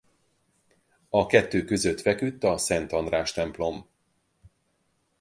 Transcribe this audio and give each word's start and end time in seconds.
A 1.09 1.25
kettő 1.25 1.63
között 1.65 2.01
feküdt 2.01 2.43
a 2.43 2.57
Szent 2.57 2.91
András-templom. 2.91 3.89